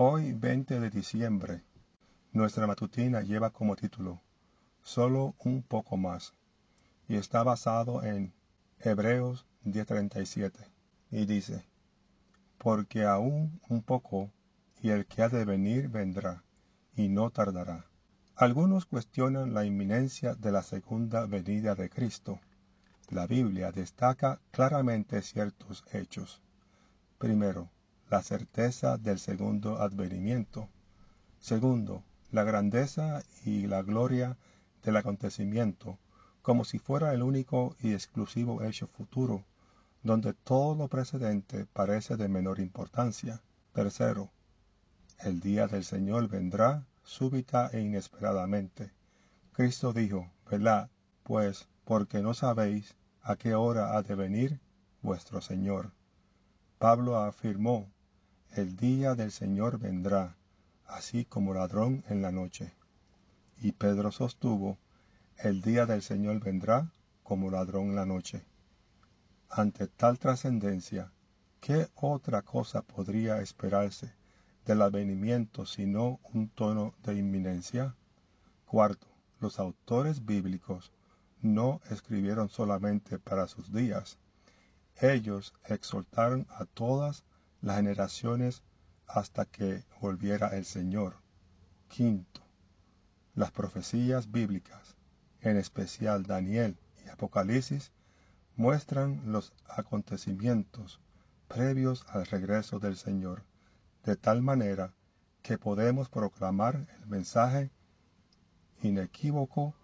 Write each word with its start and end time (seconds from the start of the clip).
Hoy, 0.00 0.32
20 0.32 0.78
de 0.78 0.90
diciembre, 0.90 1.64
nuestra 2.32 2.68
matutina 2.68 3.20
lleva 3.22 3.50
como 3.50 3.74
título 3.74 4.22
Solo 4.80 5.34
un 5.40 5.64
poco 5.64 5.96
más 5.96 6.34
y 7.08 7.16
está 7.16 7.42
basado 7.42 8.04
en 8.04 8.32
Hebreos 8.78 9.44
10:37 9.64 10.52
y 11.10 11.26
dice, 11.26 11.66
Porque 12.58 13.06
aún 13.06 13.60
un 13.68 13.82
poco 13.82 14.30
y 14.80 14.90
el 14.90 15.04
que 15.04 15.22
ha 15.22 15.28
de 15.28 15.44
venir 15.44 15.88
vendrá 15.88 16.44
y 16.94 17.08
no 17.08 17.30
tardará. 17.30 17.84
Algunos 18.36 18.86
cuestionan 18.86 19.52
la 19.52 19.64
inminencia 19.64 20.36
de 20.36 20.52
la 20.52 20.62
segunda 20.62 21.26
venida 21.26 21.74
de 21.74 21.90
Cristo. 21.90 22.38
La 23.08 23.26
Biblia 23.26 23.72
destaca 23.72 24.40
claramente 24.52 25.22
ciertos 25.22 25.84
hechos. 25.92 26.40
Primero, 27.18 27.68
la 28.10 28.22
certeza 28.22 28.96
del 28.96 29.18
segundo 29.18 29.82
advenimiento. 29.82 30.68
Segundo, 31.40 32.02
la 32.30 32.42
grandeza 32.42 33.22
y 33.44 33.66
la 33.66 33.82
gloria 33.82 34.36
del 34.82 34.96
acontecimiento, 34.96 35.98
como 36.42 36.64
si 36.64 36.78
fuera 36.78 37.12
el 37.12 37.22
único 37.22 37.76
y 37.80 37.92
exclusivo 37.92 38.62
hecho 38.62 38.86
futuro, 38.86 39.44
donde 40.02 40.32
todo 40.32 40.74
lo 40.74 40.88
precedente 40.88 41.66
parece 41.66 42.16
de 42.16 42.28
menor 42.28 42.60
importancia. 42.60 43.42
Tercero, 43.74 44.30
el 45.18 45.40
día 45.40 45.66
del 45.66 45.84
Señor 45.84 46.28
vendrá 46.28 46.86
súbita 47.02 47.68
e 47.72 47.80
inesperadamente. 47.80 48.92
Cristo 49.52 49.92
dijo, 49.92 50.30
velad, 50.50 50.88
pues, 51.24 51.68
porque 51.84 52.22
no 52.22 52.32
sabéis 52.32 52.96
a 53.22 53.36
qué 53.36 53.54
hora 53.54 53.96
ha 53.96 54.02
de 54.02 54.14
venir 54.14 54.60
vuestro 55.02 55.40
Señor. 55.40 55.92
Pablo 56.78 57.16
afirmó, 57.16 57.90
el 58.54 58.76
día 58.76 59.14
del 59.14 59.30
Señor 59.30 59.78
vendrá, 59.78 60.36
así 60.86 61.24
como 61.24 61.54
ladrón 61.54 62.04
en 62.08 62.22
la 62.22 62.32
noche. 62.32 62.72
Y 63.60 63.72
Pedro 63.72 64.10
sostuvo, 64.10 64.78
el 65.36 65.62
día 65.62 65.86
del 65.86 66.02
Señor 66.02 66.40
vendrá 66.40 66.90
como 67.22 67.50
ladrón 67.50 67.90
en 67.90 67.96
la 67.96 68.06
noche. 68.06 68.44
Ante 69.50 69.86
tal 69.86 70.18
trascendencia, 70.18 71.12
¿qué 71.60 71.88
otra 71.94 72.42
cosa 72.42 72.82
podría 72.82 73.40
esperarse 73.40 74.12
del 74.64 74.82
advenimiento 74.82 75.66
sino 75.66 76.20
un 76.32 76.48
tono 76.48 76.94
de 77.04 77.16
inminencia? 77.16 77.94
Cuarto, 78.66 79.06
los 79.40 79.58
autores 79.58 80.24
bíblicos 80.24 80.92
no 81.40 81.80
escribieron 81.90 82.48
solamente 82.48 83.18
para 83.18 83.46
sus 83.46 83.72
días. 83.72 84.18
Ellos 85.00 85.54
exhortaron 85.64 86.46
a 86.50 86.64
todas 86.64 87.24
las 87.60 87.76
generaciones 87.76 88.62
hasta 89.06 89.44
que 89.44 89.84
volviera 90.00 90.48
el 90.56 90.64
Señor. 90.64 91.16
Quinto, 91.88 92.42
las 93.34 93.50
profecías 93.50 94.30
bíblicas, 94.30 94.96
en 95.40 95.56
especial 95.56 96.24
Daniel 96.24 96.76
y 97.04 97.08
Apocalipsis, 97.08 97.92
muestran 98.56 99.22
los 99.32 99.52
acontecimientos 99.68 101.00
previos 101.48 102.04
al 102.08 102.26
regreso 102.26 102.78
del 102.78 102.96
Señor 102.96 103.44
de 104.04 104.16
tal 104.16 104.42
manera 104.42 104.94
que 105.42 105.58
podemos 105.58 106.08
proclamar 106.08 106.86
el 107.00 107.06
mensaje 107.06 107.70
inequívoco 108.82 109.74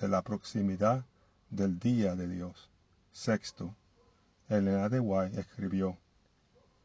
de 0.00 0.08
la 0.08 0.22
proximidad 0.22 1.04
del 1.50 1.78
día 1.78 2.14
de 2.16 2.28
Dios. 2.28 2.70
Sexto, 3.12 3.74
Elena 4.48 4.88
de 4.88 5.00
White 5.00 5.40
escribió, 5.40 5.98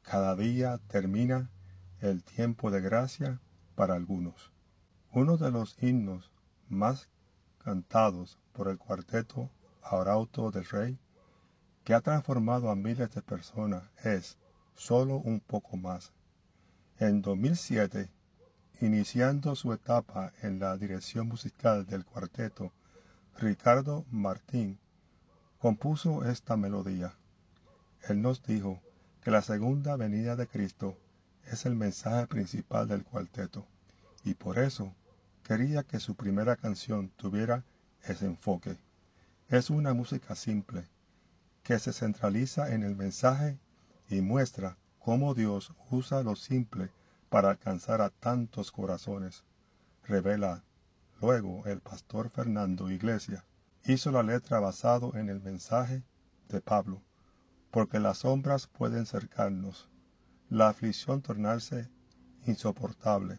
Cada 0.06 0.36
día 0.36 0.80
termina 0.88 1.50
el 2.00 2.24
tiempo 2.24 2.70
de 2.70 2.80
gracia 2.80 3.40
para 3.74 3.96
algunos. 3.96 4.52
Uno 5.12 5.38
de 5.38 5.50
los 5.50 5.76
himnos 5.82 6.32
más 6.70 7.10
cantados 7.58 8.38
por 8.54 8.68
el 8.68 8.78
cuarteto 8.78 9.50
Arauto 9.82 10.52
del 10.52 10.66
Rey, 10.66 11.00
que 11.84 11.96
ha 11.96 12.02
transformado 12.02 12.70
a 12.70 12.76
miles 12.76 13.16
de 13.16 13.22
personas, 13.24 13.84
es 14.04 14.38
Solo 14.76 15.16
un 15.16 15.40
poco 15.40 15.76
más 15.76 16.14
en 17.00 17.24
2007, 17.24 18.10
iniciando 18.82 19.56
su 19.56 19.74
etapa 19.74 20.34
en 20.44 20.60
la 20.60 20.78
dirección 20.78 21.30
musical 21.30 21.86
del 21.88 22.06
cuarteto, 22.06 22.72
Ricardo 23.40 24.06
Martín 24.12 24.78
compuso 25.58 26.26
esta 26.26 26.58
melodía. 26.58 27.16
Él 28.08 28.22
nos 28.22 28.44
dijo 28.44 28.82
que 29.25 29.31
la 29.31 29.41
segunda 29.41 29.96
venida 29.96 30.36
de 30.36 30.46
Cristo 30.46 31.00
es 31.46 31.66
el 31.66 31.75
mensaje 31.75 32.28
principal 32.28 32.88
del 32.88 33.03
cuarteto 33.03 33.66
y 34.24 34.36
por 34.36 34.59
eso 34.59 34.94
quería 35.41 35.81
que 35.81 36.00
su 36.00 36.13
primera 36.13 36.56
canción 36.56 37.09
tuviera 37.09 37.63
ese 38.03 38.28
enfoque. 38.28 38.78
Es 39.50 39.72
una 39.72 39.96
música 39.96 40.36
simple 40.36 40.88
que 41.63 41.80
se 41.80 41.91
centraliza 41.91 42.72
en 42.72 42.84
el 42.84 42.96
mensaje 42.96 43.58
y 44.12 44.22
muestra 44.22 44.78
cómo 45.00 45.34
Dios 45.34 45.74
usa 45.90 46.22
lo 46.22 46.36
simple 46.36 46.92
para 47.30 47.50
alcanzar 47.50 48.02
a 48.02 48.12
tantos 48.12 48.72
corazones. 48.72 49.44
Revela 50.03 50.63
luego 51.19 51.66
el 51.66 51.80
pastor 51.80 52.30
Fernando 52.30 52.92
Iglesia. 52.92 53.44
Hizo 53.86 54.12
la 54.12 54.22
letra 54.22 54.59
basado 54.59 55.16
en 55.16 55.30
el 55.30 55.42
mensaje 55.42 56.03
de 56.47 56.62
Pablo, 56.62 57.02
porque 57.75 58.00
las 58.00 58.19
sombras 58.19 58.68
pueden 58.68 59.06
cercarnos, 59.06 59.90
la 60.50 60.69
aflicción 60.69 61.22
tornarse 61.22 61.90
insoportable, 62.46 63.38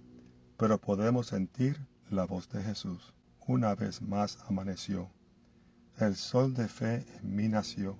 pero 0.58 0.78
podemos 0.78 1.28
sentir 1.28 1.80
la 2.10 2.26
voz 2.26 2.46
de 2.50 2.62
Jesús. 2.62 3.14
Una 3.46 3.74
vez 3.74 4.02
más 4.02 4.36
amaneció. 4.46 5.08
El 5.96 6.16
sol 6.16 6.52
de 6.52 6.68
fe 6.68 7.06
en 7.16 7.34
mí 7.34 7.48
nació, 7.48 7.96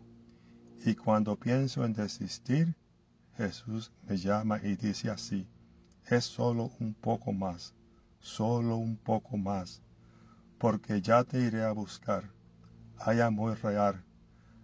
y 0.85 0.95
cuando 0.95 1.37
pienso 1.37 1.87
en 1.87 1.95
desistir, 1.95 2.77
Jesús 3.39 3.91
me 4.07 4.19
llama 4.19 4.61
y 4.63 4.77
dice 4.77 5.09
así, 5.09 5.49
es 6.05 6.27
solo 6.27 6.71
un 6.81 6.93
poco 6.93 7.33
más, 7.33 7.73
solo 8.21 8.77
un 8.77 8.99
poco 8.99 9.39
más, 9.39 9.81
porque 10.59 11.01
ya 11.01 11.25
te 11.25 11.41
iré 11.41 11.65
a 11.65 11.73
buscar. 11.73 12.31
Hay 12.99 13.21
amor 13.23 13.59
real, 13.63 14.05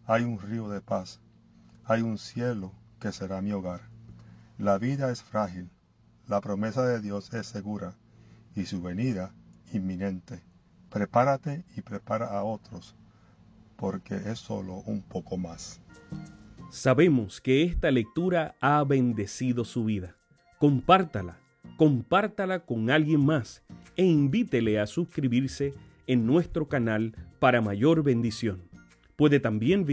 hay 0.04 0.24
un 0.24 0.38
río 0.38 0.68
de 0.68 0.82
paz, 0.82 1.22
hay 1.84 2.02
un 2.02 2.18
cielo 2.18 2.72
que 3.00 3.12
será 3.12 3.40
mi 3.40 3.52
hogar. 3.52 3.80
La 4.58 4.78
vida 4.78 5.10
es 5.10 5.22
frágil, 5.22 5.70
la 6.28 6.40
promesa 6.40 6.86
de 6.86 7.00
Dios 7.00 7.32
es 7.34 7.46
segura 7.46 7.96
y 8.54 8.64
su 8.66 8.80
venida 8.80 9.34
inminente. 9.72 10.42
Prepárate 10.90 11.64
y 11.76 11.80
prepara 11.80 12.26
a 12.26 12.44
otros, 12.44 12.94
porque 13.76 14.14
es 14.14 14.38
solo 14.38 14.82
un 14.86 15.02
poco 15.02 15.36
más. 15.36 15.80
Sabemos 16.70 17.40
que 17.40 17.64
esta 17.64 17.90
lectura 17.90 18.54
ha 18.60 18.84
bendecido 18.84 19.64
su 19.64 19.84
vida. 19.84 20.16
Compártala, 20.58 21.38
compártala 21.76 22.60
con 22.60 22.90
alguien 22.90 23.24
más 23.24 23.62
e 23.96 24.04
invítele 24.04 24.78
a 24.78 24.86
suscribirse 24.86 25.74
en 26.06 26.26
nuestro 26.26 26.68
canal 26.68 27.14
para 27.40 27.60
mayor 27.60 28.02
bendición. 28.02 28.62
Puede 29.16 29.40
también 29.40 29.84